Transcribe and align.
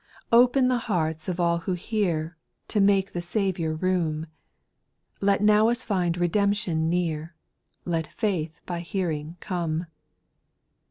2. 0.31 0.37
Open 0.37 0.67
the 0.67 0.79
hearts 0.89 1.27
of 1.29 1.39
all 1.39 1.59
who 1.59 1.73
hear, 1.73 2.35
To 2.69 2.81
make 2.81 3.13
the 3.13 3.21
Saviour 3.21 3.75
room; 3.75 4.25
Now 5.21 5.67
let 5.67 5.77
us 5.77 5.83
find 5.83 6.17
redemption 6.17 6.89
near, 6.89 7.35
Let 7.85 8.07
faith 8.07 8.61
by 8.65 8.79
hearing 8.79 9.37
come. 9.41 9.85